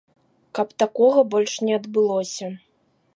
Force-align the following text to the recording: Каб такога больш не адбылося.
Каб 0.59 0.71
такога 0.83 1.25
больш 1.35 1.53
не 1.67 1.75
адбылося. 1.81 2.47